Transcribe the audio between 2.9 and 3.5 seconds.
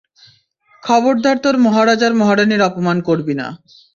করবি না!